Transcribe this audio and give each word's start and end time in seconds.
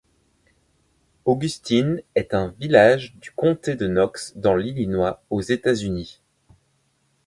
Augustine 1.25 2.01
est 2.15 2.33
un 2.33 2.55
village 2.59 3.13
du 3.17 3.29
comté 3.29 3.75
de 3.75 3.85
Knox 3.87 4.33
dans 4.35 4.55
l'Illinois, 4.55 5.21
aux 5.29 5.41
États-Unis. 5.41 6.23